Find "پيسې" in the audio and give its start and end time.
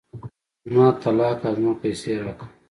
1.81-2.11